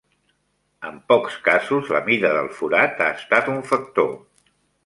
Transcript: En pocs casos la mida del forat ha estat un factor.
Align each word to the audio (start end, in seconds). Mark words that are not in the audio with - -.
En 0.89 0.97
pocs 1.11 1.35
casos 1.49 1.93
la 1.97 2.01
mida 2.09 2.33
del 2.39 2.51
forat 2.61 3.05
ha 3.09 3.13
estat 3.21 3.55
un 3.57 3.63
factor. 3.75 4.13